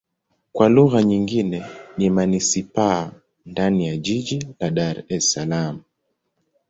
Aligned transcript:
Kwa 0.53 0.69
lugha 0.69 1.03
nyingine 1.03 1.65
ni 1.97 2.09
manisipaa 2.09 3.11
ndani 3.45 3.87
ya 3.87 3.97
jiji 3.97 4.47
la 4.59 4.69
Dar 4.69 5.03
Es 5.07 5.31
Salaam. 5.33 5.81